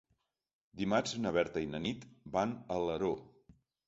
Dimarts 0.79 1.11
na 1.25 1.31
Berta 1.35 1.63
i 1.63 1.67
na 1.73 1.81
Nit 1.83 2.07
van 2.37 2.55
a 2.57 2.79
Alaró. 2.81 3.11